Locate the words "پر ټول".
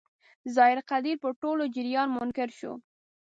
1.23-1.57